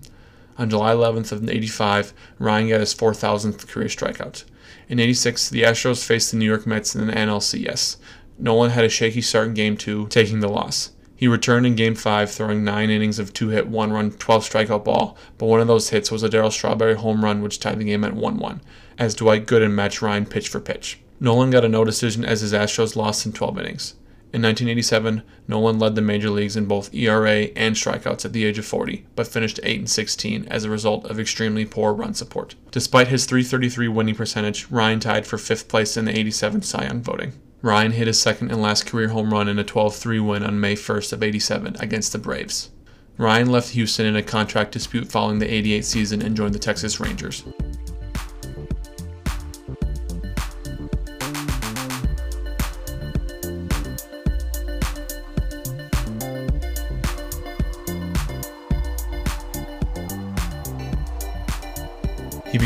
On 0.58 0.68
July 0.68 0.92
11th 0.92 1.32
of 1.32 1.48
85, 1.48 2.12
Ryan 2.38 2.68
got 2.68 2.80
his 2.80 2.94
4,000th 2.94 3.66
career 3.68 3.88
strikeout. 3.88 4.44
In 4.88 5.00
86, 5.00 5.48
the 5.48 5.62
Astros 5.62 6.04
faced 6.04 6.30
the 6.30 6.36
New 6.36 6.44
York 6.44 6.66
Mets 6.66 6.94
in 6.94 7.06
the 7.06 7.12
NLCS, 7.12 7.96
Nolan 8.38 8.70
had 8.70 8.84
a 8.84 8.88
shaky 8.88 9.20
start 9.20 9.48
in 9.48 9.54
Game 9.54 9.76
2, 9.76 10.08
taking 10.08 10.40
the 10.40 10.48
loss. 10.48 10.92
He 11.16 11.26
returned 11.26 11.66
in 11.66 11.74
Game 11.74 11.96
5, 11.96 12.30
throwing 12.30 12.62
9 12.62 12.90
innings 12.90 13.18
of 13.18 13.32
2 13.32 13.48
hit, 13.48 13.66
1 13.66 13.92
run, 13.92 14.12
12 14.12 14.48
strikeout 14.48 14.84
ball, 14.84 15.18
but 15.36 15.46
one 15.46 15.60
of 15.60 15.66
those 15.66 15.88
hits 15.88 16.12
was 16.12 16.22
a 16.22 16.28
Darryl 16.28 16.52
Strawberry 16.52 16.94
home 16.94 17.24
run 17.24 17.42
which 17.42 17.58
tied 17.58 17.80
the 17.80 17.84
game 17.84 18.04
at 18.04 18.14
1 18.14 18.38
1, 18.38 18.60
as 18.98 19.16
Dwight 19.16 19.44
Gooden 19.44 19.72
matched 19.72 20.00
Ryan 20.00 20.26
pitch 20.26 20.48
for 20.48 20.60
pitch. 20.60 21.00
Nolan 21.18 21.50
got 21.50 21.64
a 21.64 21.68
no 21.68 21.84
decision 21.84 22.24
as 22.24 22.42
his 22.42 22.52
Astros 22.52 22.94
lost 22.94 23.26
in 23.26 23.32
12 23.32 23.58
innings. 23.58 23.94
In 24.32 24.42
1987, 24.42 25.22
Nolan 25.48 25.80
led 25.80 25.96
the 25.96 26.00
major 26.00 26.30
leagues 26.30 26.54
in 26.54 26.66
both 26.66 26.94
ERA 26.94 27.48
and 27.56 27.74
strikeouts 27.74 28.24
at 28.24 28.32
the 28.32 28.44
age 28.44 28.58
of 28.58 28.66
40, 28.66 29.04
but 29.16 29.26
finished 29.26 29.58
8 29.64 29.78
and 29.80 29.90
16 29.90 30.46
as 30.48 30.62
a 30.62 30.70
result 30.70 31.06
of 31.06 31.18
extremely 31.18 31.64
poor 31.64 31.92
run 31.92 32.14
support. 32.14 32.54
Despite 32.70 33.08
his 33.08 33.26
333 33.26 33.88
winning 33.88 34.14
percentage, 34.14 34.70
Ryan 34.70 35.00
tied 35.00 35.26
for 35.26 35.38
fifth 35.38 35.66
place 35.66 35.96
in 35.96 36.04
the 36.04 36.16
87 36.16 36.62
Cy 36.62 36.84
Young 36.84 37.02
voting. 37.02 37.32
Ryan 37.60 37.92
hit 37.92 38.06
his 38.06 38.20
second 38.20 38.52
and 38.52 38.62
last 38.62 38.86
career 38.86 39.08
home 39.08 39.32
run 39.32 39.48
in 39.48 39.58
a 39.58 39.64
12 39.64 39.96
3 39.96 40.20
win 40.20 40.44
on 40.44 40.60
May 40.60 40.76
1st 40.76 41.12
of 41.12 41.22
87 41.22 41.76
against 41.80 42.12
the 42.12 42.18
Braves. 42.18 42.70
Ryan 43.16 43.50
left 43.50 43.70
Houston 43.70 44.06
in 44.06 44.14
a 44.14 44.22
contract 44.22 44.70
dispute 44.70 45.08
following 45.08 45.40
the 45.40 45.52
88 45.52 45.84
season 45.84 46.22
and 46.22 46.36
joined 46.36 46.54
the 46.54 46.60
Texas 46.60 47.00
Rangers. 47.00 47.42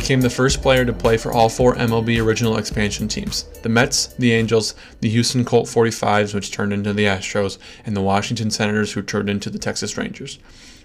Became 0.02 0.22
the 0.22 0.30
first 0.30 0.62
player 0.62 0.84
to 0.84 0.92
play 0.92 1.16
for 1.16 1.32
all 1.32 1.48
four 1.48 1.76
MLB 1.76 2.20
original 2.20 2.56
expansion 2.56 3.06
teams 3.06 3.44
the 3.62 3.68
Mets, 3.68 4.08
the 4.08 4.32
Angels, 4.32 4.74
the 5.00 5.08
Houston 5.08 5.44
Colt 5.44 5.66
45s, 5.66 6.34
which 6.34 6.50
turned 6.50 6.72
into 6.72 6.92
the 6.92 7.04
Astros, 7.04 7.56
and 7.86 7.96
the 7.96 8.00
Washington 8.00 8.50
Senators, 8.50 8.94
who 8.94 9.02
turned 9.02 9.30
into 9.30 9.48
the 9.48 9.60
Texas 9.60 9.96
Rangers. 9.96 10.40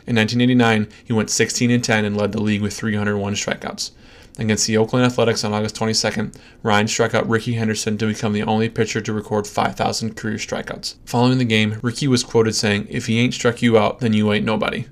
In 0.05 0.17
1989, 0.17 0.87
he 1.03 1.13
went 1.13 1.31
16 1.31 1.81
10 1.81 2.05
and 2.05 2.15
led 2.15 2.31
the 2.31 2.39
league 2.39 2.61
with 2.61 2.75
301 2.75 3.33
strikeouts. 3.33 3.89
Against 4.37 4.67
the 4.67 4.77
Oakland 4.77 5.03
Athletics 5.03 5.43
on 5.43 5.51
August 5.51 5.75
22nd, 5.77 6.35
Ryan 6.61 6.87
struck 6.87 7.15
out 7.15 7.27
Rickey 7.27 7.53
Henderson 7.53 7.97
to 7.97 8.05
become 8.05 8.33
the 8.33 8.43
only 8.43 8.69
pitcher 8.69 9.01
to 9.01 9.13
record 9.13 9.47
5,000 9.47 10.15
career 10.15 10.35
strikeouts. 10.35 10.93
Following 11.05 11.39
the 11.39 11.43
game, 11.43 11.79
Rickey 11.81 12.07
was 12.07 12.23
quoted 12.23 12.53
saying, 12.53 12.85
If 12.91 13.07
he 13.07 13.17
ain't 13.17 13.33
struck 13.33 13.63
you 13.63 13.79
out, 13.79 13.97
then 13.97 14.13
you 14.13 14.31
ain't 14.31 14.45
nobody. 14.45 14.85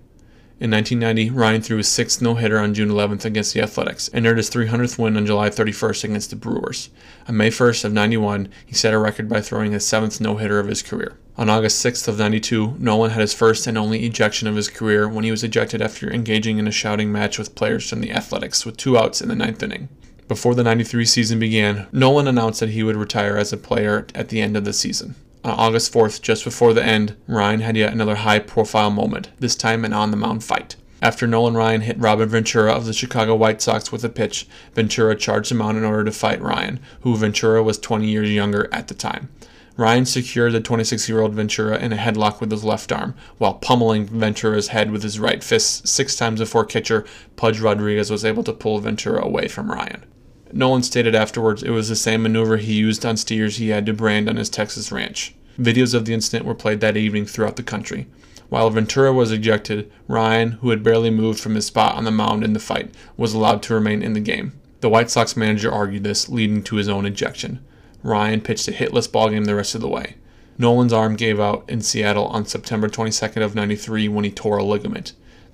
In 0.58 0.72
1990, 0.72 1.32
Ryan 1.32 1.62
threw 1.62 1.78
his 1.78 1.90
sixth 1.90 2.22
no 2.22 2.36
hitter 2.36 2.58
on 2.58 2.74
June 2.74 2.88
11th 2.88 3.26
against 3.26 3.54
the 3.54 3.62
Athletics 3.62 4.10
and 4.14 4.26
earned 4.26 4.38
his 4.38 4.50
300th 4.50 4.98
win 4.98 5.18
on 5.18 5.26
July 5.26 5.50
31st 5.50 6.06
against 6.06 6.30
the 6.30 6.38
Brewers. 6.38 6.90
On 7.28 7.36
May 7.36 7.50
1st 7.50 7.84
of 7.84 7.92
91, 7.92 8.48
he 8.66 8.74
set 8.74 8.94
a 8.94 8.98
record 8.98 9.28
by 9.28 9.42
throwing 9.42 9.74
his 9.74 9.86
seventh 9.86 10.22
no 10.22 10.38
hitter 10.38 10.58
of 10.58 10.70
his 10.70 10.82
career. 10.82 11.18
On 11.36 11.50
August 11.50 11.86
6th 11.86 12.08
of 12.08 12.18
92, 12.18 12.76
Nolan 12.80 13.12
had 13.12 13.20
his 13.20 13.34
first 13.34 13.68
and 13.68 13.78
only 13.78 14.06
ejection 14.06 14.48
of 14.48 14.56
his 14.56 14.70
career 14.70 15.10
when 15.10 15.26
he 15.26 15.32
was 15.32 15.44
ejected 15.44 15.82
after 15.82 16.10
engaging 16.10 16.58
in 16.58 16.70
a 16.70 16.72
shouting 16.72 17.12
match 17.12 17.38
with 17.38 17.56
players 17.56 17.90
from 17.90 18.00
the 18.00 18.14
Athletics 18.14 18.66
with 18.66 18.78
two 18.78 18.98
outs 18.98 19.20
in 19.20 19.28
the 19.28 19.36
ninth 19.36 19.62
inning. 19.62 19.90
Before 20.30 20.56
the 20.56 20.64
93 20.64 21.04
season 21.04 21.38
began, 21.38 21.88
Nolan 21.92 22.30
announced 22.30 22.62
that 22.62 22.70
he 22.70 22.82
would 22.82 22.96
retire 22.96 23.36
as 23.36 23.52
a 23.52 23.58
player 23.58 24.08
at 24.16 24.30
the 24.30 24.40
end 24.40 24.56
of 24.56 24.64
the 24.64 24.72
season. 24.72 25.16
On 25.46 25.52
August 25.52 25.94
4th, 25.94 26.24
just 26.24 26.44
before 26.44 26.74
the 26.74 26.84
end, 26.84 27.16
Ryan 27.28 27.60
had 27.60 27.78
yet 27.78 27.94
another 27.94 28.16
high 28.16 28.40
profile 28.40 28.90
moment, 28.90 29.30
this 29.40 29.56
time 29.56 29.86
an 29.86 29.94
on 29.94 30.10
the 30.10 30.18
mound 30.18 30.44
fight. 30.44 30.76
After 31.04 31.28
Nolan 31.28 31.54
Ryan 31.54 31.82
hit 31.82 32.00
Robin 32.00 32.28
Ventura 32.28 32.74
of 32.74 32.88
the 32.88 32.94
Chicago 32.94 33.36
White 33.36 33.62
Sox 33.62 33.92
with 33.92 34.04
a 34.04 34.10
pitch, 34.10 34.48
Ventura 34.74 35.16
charged 35.16 35.52
him 35.52 35.62
out 35.62 35.76
in 35.76 35.84
order 35.84 36.04
to 36.06 36.12
fight 36.12 36.42
Ryan, 36.42 36.80
who 37.02 37.16
Ventura 37.16 37.62
was 37.62 37.78
20 37.78 38.08
years 38.08 38.32
younger 38.32 38.68
at 38.72 38.88
the 38.88 38.96
time. 38.96 39.30
Ryan 39.78 40.08
secured 40.08 40.54
the 40.54 40.62
26 40.62 41.08
year 41.08 41.22
old 41.22 41.36
Ventura 41.36 41.78
in 41.78 41.94
a 41.94 41.98
headlock 41.98 42.40
with 42.40 42.50
his 42.50 42.64
left 42.64 42.92
arm, 42.92 43.14
while 43.38 43.54
pummeling 43.54 44.08
Ventura's 44.08 44.70
head 44.70 44.90
with 44.90 45.04
his 45.04 45.20
right 45.20 45.44
fist 45.44 45.88
six 45.88 46.16
times 46.16 46.40
before 46.40 46.66
catcher 46.66 47.06
Pudge 47.36 47.60
Rodriguez 47.60 48.10
was 48.10 48.26
able 48.26 48.44
to 48.46 48.52
pull 48.52 48.80
Ventura 48.80 49.24
away 49.24 49.48
from 49.48 49.70
Ryan. 49.70 50.06
Nolan 50.52 50.84
stated 50.84 51.16
afterwards 51.16 51.64
it 51.64 51.72
was 51.72 51.90
the 51.90 51.96
same 51.96 52.24
maneuver 52.24 52.58
he 52.58 52.74
used 52.74 53.06
on 53.06 53.18
steers 53.18 53.58
he 53.58 53.70
had 53.70 53.86
to 53.86 53.94
brand 53.94 54.30
on 54.30 54.38
his 54.38 54.50
Texas 54.50 54.92
ranch. 54.92 55.36
Videos 55.60 55.94
of 55.94 56.06
the 56.06 56.14
incident 56.14 56.46
were 56.46 56.56
played 56.56 56.82
that 56.82 56.98
evening 56.98 57.26
throughout 57.26 57.56
the 57.56 57.64
country. 57.64 58.08
While 58.50 58.70
Ventura 58.70 59.12
was 59.12 59.32
ejected, 59.32 59.92
Ryan, 60.08 60.52
who 60.52 60.70
had 60.70 60.84
barely 60.84 61.10
moved 61.10 61.40
from 61.40 61.56
his 61.56 61.66
spot 61.66 61.96
on 61.96 62.04
the 62.04 62.12
mound 62.12 62.44
in 62.44 62.54
the 62.54 62.60
fight, 62.60 62.94
was 63.18 63.34
allowed 63.34 63.64
to 63.64 63.74
remain 63.74 64.04
in 64.04 64.14
the 64.14 64.20
game. 64.20 64.54
The 64.82 64.90
White 64.90 65.10
Sox 65.10 65.36
manager 65.36 65.72
argued 65.72 66.04
this, 66.04 66.30
leading 66.30 66.62
to 66.64 66.76
his 66.76 66.88
own 66.88 67.06
ejection. 67.06 67.60
Ryan 68.04 68.42
pitched 68.42 68.68
a 68.68 68.72
hitless 68.72 69.10
ballgame 69.10 69.46
the 69.46 69.56
rest 69.56 69.74
of 69.74 69.82
the 69.82 69.88
way. 69.88 70.16
Nolan's 70.58 70.94
arm 70.94 71.16
gave 71.16 71.40
out 71.40 71.66
in 71.68 71.82
Seattle 71.82 72.28
on 72.28 72.46
September 72.46 72.88
22nd 72.88 73.44
of 73.44 73.56
93 73.56 74.08
when 74.10 74.24
he 74.24 74.32
tore 74.32 74.58
a 74.58 74.64
ligament. 74.64 75.14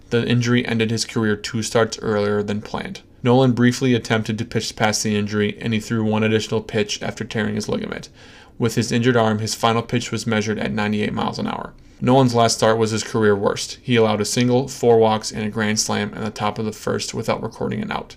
The 0.10 0.28
injury 0.28 0.66
ended 0.66 0.92
his 0.92 1.06
career 1.06 1.38
two 1.38 1.64
starts 1.64 1.98
earlier 2.00 2.44
than 2.44 2.62
planned. 2.62 3.02
Nolan 3.24 3.52
briefly 3.52 3.94
attempted 3.94 4.38
to 4.38 4.46
pitch 4.46 4.76
past 4.76 5.04
the 5.04 5.16
injury, 5.16 5.58
and 5.60 5.74
he 5.74 5.80
threw 5.80 6.04
one 6.04 6.24
additional 6.24 6.62
pitch 6.62 7.02
after 7.02 7.24
tearing 7.24 7.56
his 7.56 7.70
ligament. 7.70 8.10
With 8.58 8.76
his 8.76 8.92
injured 8.92 9.18
arm, 9.18 9.40
his 9.40 9.56
final 9.56 9.82
pitch 9.82 10.12
was 10.12 10.28
measured 10.28 10.60
at 10.60 10.72
98 10.72 11.14
miles 11.14 11.40
an 11.40 11.48
hour. 11.48 11.74
Nolan's 12.00 12.34
last 12.34 12.58
start 12.58 12.80
was 12.80 12.92
his 12.92 13.04
career 13.04 13.36
worst. 13.36 13.78
He 13.84 13.96
allowed 13.96 14.22
a 14.22 14.26
single, 14.26 14.68
four 14.68 14.98
walks, 14.98 15.32
and 15.32 15.44
a 15.46 15.50
grand 15.50 15.80
slam 15.80 16.14
in 16.14 16.24
the 16.24 16.32
top 16.32 16.58
of 16.58 16.66
the 16.66 16.72
first 16.72 17.14
without 17.14 17.44
recording 17.44 17.82
an 17.82 17.92
out. 17.92 18.16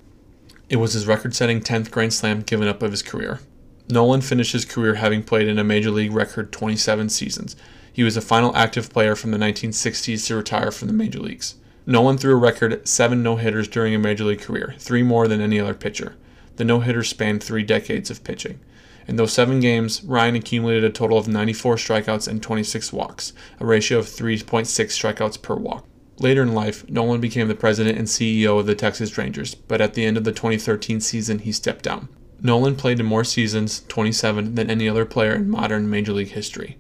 It 0.70 0.76
was 0.76 0.94
his 0.94 1.06
record 1.06 1.34
setting 1.34 1.60
10th 1.60 1.90
grand 1.90 2.14
slam 2.14 2.40
given 2.40 2.66
up 2.66 2.82
of 2.82 2.90
his 2.90 3.02
career. 3.02 3.40
Nolan 3.90 4.22
finished 4.22 4.54
his 4.54 4.64
career 4.64 4.94
having 4.94 5.22
played 5.22 5.48
in 5.48 5.58
a 5.58 5.64
major 5.64 5.90
league 5.90 6.12
record 6.12 6.50
27 6.50 7.10
seasons. 7.10 7.54
He 7.92 8.02
was 8.02 8.14
the 8.14 8.22
final 8.22 8.56
active 8.56 8.90
player 8.90 9.14
from 9.14 9.30
the 9.30 9.38
1960s 9.38 10.26
to 10.26 10.36
retire 10.36 10.70
from 10.70 10.88
the 10.88 10.94
major 10.94 11.20
leagues. 11.20 11.56
Nolan 11.86 12.16
threw 12.16 12.32
a 12.32 12.36
record 12.36 12.88
seven 12.88 13.22
no 13.22 13.36
hitters 13.36 13.68
during 13.68 13.94
a 13.94 13.98
major 13.98 14.24
league 14.24 14.40
career, 14.40 14.74
three 14.78 15.02
more 15.02 15.28
than 15.28 15.42
any 15.42 15.60
other 15.60 15.74
pitcher. 15.74 16.16
The 16.56 16.64
no 16.64 16.80
hitters 16.80 17.08
spanned 17.08 17.42
three 17.42 17.62
decades 17.62 18.10
of 18.10 18.24
pitching. 18.24 18.58
In 19.06 19.16
those 19.16 19.34
seven 19.34 19.60
games, 19.60 20.02
Ryan 20.02 20.36
accumulated 20.36 20.84
a 20.84 20.90
total 20.90 21.18
of 21.18 21.28
94 21.28 21.76
strikeouts 21.76 22.26
and 22.26 22.42
26 22.42 22.90
walks, 22.90 23.34
a 23.60 23.66
ratio 23.66 23.98
of 23.98 24.06
3.6 24.06 24.64
strikeouts 24.64 25.42
per 25.42 25.56
walk. 25.56 25.84
Later 26.18 26.42
in 26.42 26.54
life, 26.54 26.88
Nolan 26.88 27.20
became 27.20 27.48
the 27.48 27.54
president 27.54 27.98
and 27.98 28.06
CEO 28.06 28.58
of 28.58 28.64
the 28.64 28.74
Texas 28.74 29.18
Rangers, 29.18 29.54
but 29.54 29.82
at 29.82 29.92
the 29.92 30.06
end 30.06 30.16
of 30.16 30.24
the 30.24 30.32
2013 30.32 31.00
season, 31.00 31.40
he 31.40 31.52
stepped 31.52 31.84
down. 31.84 32.08
Nolan 32.40 32.76
played 32.76 33.00
in 33.00 33.04
more 33.04 33.24
seasons, 33.24 33.84
27, 33.88 34.54
than 34.54 34.70
any 34.70 34.88
other 34.88 35.04
player 35.04 35.34
in 35.34 35.50
modern 35.50 35.90
Major 35.90 36.12
League 36.14 36.28
history. 36.28 36.78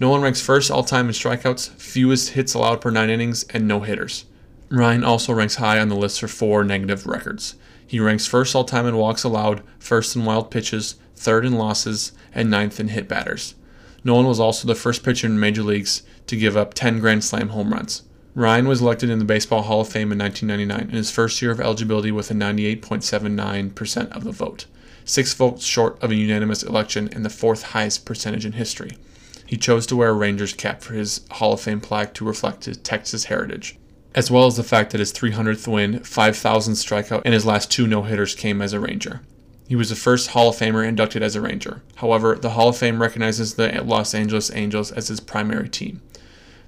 Nolan 0.00 0.22
ranks 0.22 0.40
first 0.40 0.72
all 0.72 0.82
time 0.82 1.06
in 1.06 1.12
strikeouts, 1.12 1.70
fewest 1.74 2.30
hits 2.30 2.54
allowed 2.54 2.80
per 2.80 2.90
nine 2.90 3.10
innings, 3.10 3.44
and 3.50 3.68
no 3.68 3.80
hitters. 3.80 4.24
Ryan 4.72 5.02
also 5.02 5.32
ranks 5.32 5.56
high 5.56 5.80
on 5.80 5.88
the 5.88 5.96
list 5.96 6.20
for 6.20 6.28
four 6.28 6.62
negative 6.62 7.04
records. 7.04 7.56
He 7.84 7.98
ranks 7.98 8.28
first 8.28 8.54
all 8.54 8.62
time 8.62 8.86
in 8.86 8.96
walks 8.96 9.24
allowed, 9.24 9.64
first 9.80 10.14
in 10.14 10.24
wild 10.24 10.48
pitches, 10.52 10.94
third 11.16 11.44
in 11.44 11.54
losses, 11.54 12.12
and 12.32 12.48
ninth 12.48 12.78
in 12.78 12.88
hit 12.88 13.08
batters. 13.08 13.56
Nolan 14.04 14.26
was 14.26 14.38
also 14.38 14.68
the 14.68 14.76
first 14.76 15.02
pitcher 15.02 15.26
in 15.26 15.40
major 15.40 15.64
leagues 15.64 16.04
to 16.28 16.36
give 16.36 16.56
up 16.56 16.72
10 16.72 17.00
Grand 17.00 17.24
Slam 17.24 17.48
home 17.48 17.72
runs. 17.72 18.02
Ryan 18.36 18.68
was 18.68 18.80
elected 18.80 19.10
in 19.10 19.18
the 19.18 19.24
Baseball 19.24 19.62
Hall 19.62 19.80
of 19.80 19.88
Fame 19.88 20.12
in 20.12 20.18
1999 20.18 20.90
in 20.90 20.96
his 20.96 21.10
first 21.10 21.42
year 21.42 21.50
of 21.50 21.60
eligibility 21.60 22.12
with 22.12 22.30
a 22.30 22.34
98.79% 22.34 24.12
of 24.12 24.22
the 24.22 24.30
vote, 24.30 24.66
six 25.04 25.34
votes 25.34 25.64
short 25.64 26.00
of 26.00 26.12
a 26.12 26.14
unanimous 26.14 26.62
election 26.62 27.08
and 27.12 27.24
the 27.24 27.28
fourth 27.28 27.64
highest 27.64 28.06
percentage 28.06 28.46
in 28.46 28.52
history. 28.52 28.96
He 29.44 29.56
chose 29.56 29.84
to 29.88 29.96
wear 29.96 30.10
a 30.10 30.12
Rangers 30.12 30.52
cap 30.52 30.80
for 30.80 30.94
his 30.94 31.22
Hall 31.32 31.54
of 31.54 31.60
Fame 31.60 31.80
plaque 31.80 32.14
to 32.14 32.24
reflect 32.24 32.66
his 32.66 32.76
Texas 32.76 33.24
heritage 33.24 33.79
as 34.14 34.30
well 34.30 34.46
as 34.46 34.56
the 34.56 34.64
fact 34.64 34.90
that 34.90 35.00
his 35.00 35.12
300th 35.12 35.66
win, 35.66 36.00
5,000th 36.00 36.84
strikeout, 36.84 37.22
and 37.24 37.34
his 37.34 37.46
last 37.46 37.70
two 37.70 37.86
no 37.86 38.02
hitters 38.02 38.34
came 38.34 38.60
as 38.60 38.72
a 38.72 38.80
Ranger. 38.80 39.20
He 39.68 39.76
was 39.76 39.90
the 39.90 39.94
first 39.94 40.30
Hall 40.30 40.48
of 40.48 40.56
Famer 40.56 40.84
inducted 40.84 41.22
as 41.22 41.36
a 41.36 41.40
Ranger. 41.40 41.82
However, 41.96 42.34
the 42.34 42.50
Hall 42.50 42.70
of 42.70 42.76
Fame 42.76 43.00
recognizes 43.00 43.54
the 43.54 43.68
Los 43.84 44.14
Angeles 44.14 44.50
Angels 44.52 44.90
as 44.90 45.08
his 45.08 45.20
primary 45.20 45.68
team. 45.68 46.02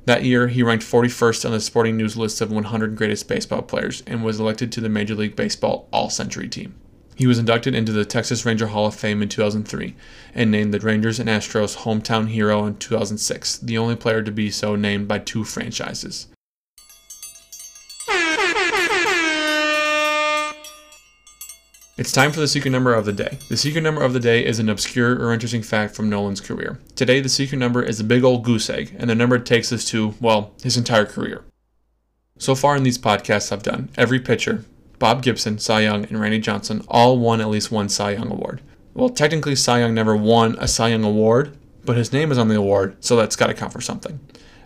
That 0.05 0.25
year, 0.25 0.49
he 0.49 0.63
ranked 0.63 0.85
41st 0.85 1.45
on 1.45 1.53
the 1.53 1.61
Sporting 1.61 1.97
News 1.97 2.17
list 2.17 2.41
of 2.41 2.53
100 2.53 2.97
greatest 2.97 3.27
baseball 3.29 3.63
players 3.63 4.03
and 4.07 4.25
was 4.25 4.39
elected 4.39 4.71
to 4.73 4.81
the 4.81 4.89
Major 4.89 5.15
League 5.15 5.35
Baseball 5.35 5.89
All 5.93 6.11
Century 6.11 6.49
team. 6.49 6.75
He 7.15 7.27
was 7.27 7.39
inducted 7.39 7.75
into 7.75 7.93
the 7.93 8.05
Texas 8.05 8.47
Ranger 8.47 8.69
Hall 8.69 8.87
of 8.87 8.95
Fame 8.95 9.23
in 9.23 9.29
2003 9.29 9.95
and 10.35 10.51
named 10.51 10.73
the 10.73 10.81
Rangers 10.81 11.19
and 11.21 11.29
Astros 11.29 11.79
hometown 11.79 12.29
hero 12.29 12.65
in 12.67 12.77
2006, 12.77 13.59
the 13.59 13.79
only 13.79 13.97
player 13.97 14.23
to 14.23 14.33
be 14.33 14.51
so 14.51 14.77
named 14.77 15.07
by 15.07 15.19
two 15.19 15.45
franchises. 15.45 16.29
It's 22.03 22.11
time 22.11 22.33
for 22.33 22.41
the 22.41 22.49
secret 22.49 22.73
number 22.73 22.93
of 22.95 23.05
the 23.05 23.13
day. 23.13 23.39
The 23.49 23.57
secret 23.57 23.83
number 23.83 24.03
of 24.03 24.13
the 24.13 24.19
day 24.19 24.45
is 24.45 24.59
an 24.59 24.69
obscure 24.69 25.25
or 25.25 25.33
interesting 25.33 25.63
fact 25.63 25.95
from 25.95 26.11
Nolan's 26.11 26.41
career. 26.41 26.81
Today, 26.97 27.21
the 27.21 27.29
secret 27.29 27.59
number 27.59 27.81
is 27.81 28.01
a 28.01 28.05
big 28.05 28.25
old 28.25 28.43
goose 28.43 28.69
egg, 28.69 28.93
and 28.99 29.09
the 29.09 29.15
number 29.15 29.39
takes 29.39 29.73
us 29.73 29.85
to, 29.91 30.15
well, 30.21 30.51
his 30.65 30.77
entire 30.77 31.07
career. 31.07 31.45
So 32.39 32.57
far 32.57 32.75
in 32.75 32.83
these 32.83 32.99
podcasts 32.99 33.53
I've 33.53 33.63
done, 33.63 33.89
every 33.97 34.19
pitcher, 34.19 34.65
Bob 34.99 35.23
Gibson, 35.23 35.61
Cy 35.61 35.83
Young, 35.83 36.05
and 36.07 36.21
Randy 36.21 36.41
Johnson 36.41 36.85
all 36.89 37.21
won 37.21 37.41
at 37.41 37.49
least 37.49 37.71
one 37.71 37.89
Cy 37.89 38.15
Young 38.15 38.33
award. 38.33 38.63
Well, 38.95 39.09
technically, 39.09 39.55
Cy 39.55 39.79
Young 39.79 39.95
never 39.95 40.17
won 40.17 40.57
a 40.59 40.67
Cy 40.67 40.89
Young 40.89 41.05
award, 41.05 41.57
but 41.85 41.97
his 41.97 42.13
name 42.13 42.33
is 42.33 42.39
on 42.39 42.49
the 42.49 42.57
award, 42.57 42.97
so 42.99 43.15
that's 43.15 43.37
got 43.37 43.47
to 43.47 43.55
count 43.55 43.73
for 43.73 43.81
something. 43.81 44.19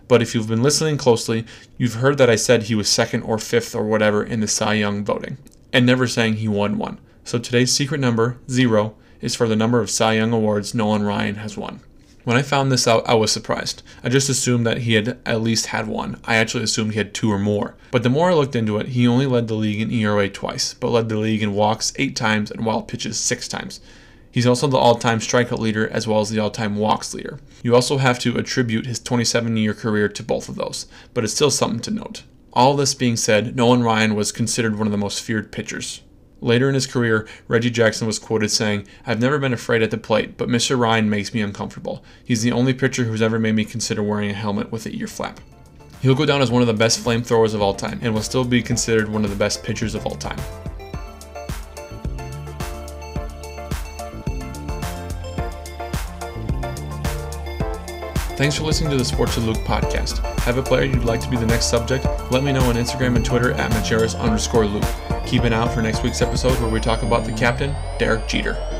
But 0.07 0.23
if 0.23 0.33
you've 0.33 0.47
been 0.47 0.63
listening 0.63 0.97
closely, 0.97 1.45
you've 1.77 2.01
heard 2.01 2.17
that 2.17 2.31
I 2.31 2.35
said 2.35 2.63
he 2.63 2.73
was 2.73 2.89
second 2.89 3.21
or 3.21 3.37
fifth 3.37 3.75
or 3.75 3.85
whatever 3.85 4.23
in 4.23 4.39
the 4.39 4.47
Cy 4.47 4.73
Young 4.73 5.05
voting, 5.05 5.37
and 5.71 5.85
never 5.85 6.07
saying 6.07 6.37
he 6.37 6.47
won 6.47 6.79
one. 6.79 6.97
So 7.27 7.37
today's 7.37 7.73
secret 7.73 7.99
number, 7.99 8.37
zero, 8.49 8.95
is 9.19 9.35
for 9.35 9.49
the 9.49 9.55
number 9.57 9.81
of 9.81 9.89
Cy 9.89 10.13
Young 10.13 10.31
awards 10.31 10.73
Nolan 10.73 11.03
Ryan 11.03 11.35
has 11.35 11.57
won. 11.57 11.81
When 12.23 12.37
I 12.37 12.41
found 12.41 12.71
this 12.71 12.87
out, 12.87 13.03
I 13.05 13.15
was 13.15 13.33
surprised. 13.33 13.83
I 14.01 14.07
just 14.07 14.29
assumed 14.29 14.65
that 14.65 14.83
he 14.83 14.93
had 14.93 15.19
at 15.25 15.41
least 15.41 15.65
had 15.65 15.87
one. 15.87 16.21
I 16.23 16.37
actually 16.37 16.63
assumed 16.63 16.93
he 16.93 16.99
had 16.99 17.13
two 17.13 17.29
or 17.29 17.37
more. 17.37 17.75
But 17.91 18.03
the 18.03 18.09
more 18.09 18.31
I 18.31 18.33
looked 18.33 18.55
into 18.55 18.77
it, 18.77 18.87
he 18.87 19.05
only 19.05 19.25
led 19.25 19.49
the 19.49 19.55
league 19.55 19.81
in 19.81 19.91
ERA 19.91 20.29
twice, 20.29 20.73
but 20.73 20.87
led 20.91 21.09
the 21.09 21.17
league 21.17 21.43
in 21.43 21.53
walks 21.53 21.91
eight 21.97 22.15
times 22.15 22.49
and 22.49 22.65
wild 22.65 22.87
pitches 22.87 23.19
six 23.19 23.49
times. 23.49 23.81
He's 24.31 24.47
also 24.47 24.67
the 24.67 24.77
all 24.77 24.95
time 24.95 25.19
strikeout 25.19 25.59
leader 25.59 25.85
as 25.89 26.07
well 26.07 26.21
as 26.21 26.29
the 26.29 26.39
all 26.39 26.49
time 26.49 26.77
walks 26.77 27.13
leader. 27.13 27.41
You 27.61 27.75
also 27.75 27.97
have 27.97 28.19
to 28.19 28.37
attribute 28.37 28.85
his 28.85 29.01
27 29.01 29.57
year 29.57 29.73
career 29.73 30.07
to 30.07 30.23
both 30.23 30.47
of 30.47 30.55
those, 30.55 30.87
but 31.13 31.25
it's 31.25 31.33
still 31.33 31.51
something 31.51 31.81
to 31.81 31.91
note. 31.91 32.23
All 32.53 32.77
this 32.77 32.93
being 32.93 33.17
said, 33.17 33.53
Nolan 33.53 33.83
Ryan 33.83 34.15
was 34.15 34.31
considered 34.31 34.77
one 34.77 34.87
of 34.87 34.91
the 34.91 34.97
most 34.97 35.21
feared 35.21 35.51
pitchers. 35.51 36.03
Later 36.39 36.69
in 36.69 36.75
his 36.75 36.85
career, 36.85 37.27
Reggie 37.47 37.71
Jackson 37.71 38.05
was 38.05 38.19
quoted 38.19 38.49
saying, 38.49 38.87
I've 39.05 39.19
never 39.19 39.39
been 39.39 39.53
afraid 39.53 39.81
at 39.81 39.89
the 39.89 39.97
plate, 39.97 40.37
but 40.37 40.49
Mr. 40.49 40.77
Ryan 40.77 41.09
makes 41.09 41.33
me 41.33 41.41
uncomfortable. 41.41 42.03
He's 42.23 42.43
the 42.43 42.51
only 42.51 42.73
pitcher 42.73 43.05
who's 43.05 43.23
ever 43.23 43.39
made 43.39 43.55
me 43.55 43.65
consider 43.65 44.03
wearing 44.03 44.29
a 44.29 44.33
helmet 44.33 44.71
with 44.71 44.85
a 44.85 44.95
ear 44.95 45.07
flap. 45.07 45.39
He'll 46.01 46.13
go 46.13 46.25
down 46.27 46.43
as 46.43 46.51
one 46.51 46.61
of 46.61 46.67
the 46.67 46.75
best 46.75 47.03
flamethrowers 47.03 47.55
of 47.55 47.61
all 47.61 47.73
time 47.73 47.99
and 48.03 48.13
will 48.13 48.21
still 48.21 48.45
be 48.45 48.61
considered 48.61 49.09
one 49.09 49.23
of 49.23 49.31
the 49.31 49.35
best 49.35 49.63
pitchers 49.63 49.95
of 49.95 50.05
all 50.05 50.15
time. 50.15 50.37
Thanks 58.37 58.55
for 58.55 58.65
listening 58.65 58.91
to 58.91 58.97
the 58.97 59.05
Sports 59.05 59.35
with 59.35 59.45
Luke 59.45 59.57
podcast. 59.65 60.19
Have 60.41 60.59
a 60.59 60.61
player 60.61 60.83
you'd 60.83 61.03
like 61.03 61.19
to 61.21 61.29
be 61.29 61.37
the 61.37 61.47
next 61.47 61.71
subject? 61.71 62.05
Let 62.31 62.43
me 62.43 62.51
know 62.51 62.61
on 62.61 62.75
Instagram 62.75 63.15
and 63.15 63.25
Twitter 63.25 63.53
at 63.53 63.71
Macheras 63.71 64.15
underscore 64.19 64.67
Luke. 64.67 64.83
Keep 65.27 65.43
an 65.43 65.51
eye 65.51 65.57
out 65.57 65.73
for 65.73 65.81
next 65.81 66.03
week's 66.03 66.21
episode 66.21 66.57
where 66.61 66.69
we 66.69 66.79
talk 66.79 67.03
about 67.03 67.25
the 67.25 67.33
captain, 67.33 67.75
Derek 67.99 68.29
Jeter. 68.29 68.76